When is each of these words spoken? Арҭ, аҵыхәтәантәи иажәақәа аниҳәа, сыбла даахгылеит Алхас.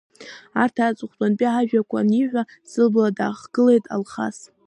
Арҭ, 0.61 0.75
аҵыхәтәантәи 0.87 1.45
иажәақәа 1.47 1.97
аниҳәа, 1.99 2.43
сыбла 2.71 3.09
даахгылеит 3.17 3.85
Алхас. 3.95 4.37